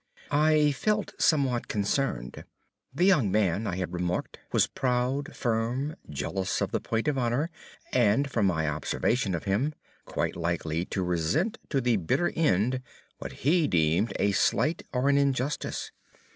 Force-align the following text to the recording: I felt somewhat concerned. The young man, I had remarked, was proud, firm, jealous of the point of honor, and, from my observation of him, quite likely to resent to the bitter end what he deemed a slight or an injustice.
I 0.31 0.71
felt 0.71 1.13
somewhat 1.19 1.67
concerned. 1.67 2.43
The 2.91 3.03
young 3.05 3.31
man, 3.31 3.67
I 3.67 3.75
had 3.75 3.93
remarked, 3.93 4.39
was 4.51 4.65
proud, 4.65 5.35
firm, 5.35 5.95
jealous 6.09 6.59
of 6.59 6.71
the 6.71 6.79
point 6.79 7.07
of 7.07 7.19
honor, 7.19 7.51
and, 7.93 8.27
from 8.27 8.47
my 8.47 8.67
observation 8.67 9.35
of 9.35 9.43
him, 9.43 9.75
quite 10.05 10.35
likely 10.35 10.85
to 10.85 11.03
resent 11.03 11.59
to 11.69 11.79
the 11.81 11.97
bitter 11.97 12.31
end 12.35 12.81
what 13.19 13.45
he 13.47 13.67
deemed 13.67 14.13
a 14.17 14.31
slight 14.31 14.81
or 14.91 15.07
an 15.07 15.19
injustice. 15.19 15.91